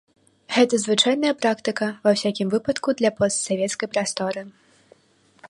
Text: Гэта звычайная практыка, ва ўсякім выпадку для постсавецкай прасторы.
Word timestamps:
Гэта 0.53 0.77
звычайная 0.83 1.33
практыка, 1.41 1.87
ва 2.07 2.15
ўсякім 2.15 2.47
выпадку 2.55 2.89
для 3.03 3.11
постсавецкай 3.21 3.87
прасторы. 3.95 4.41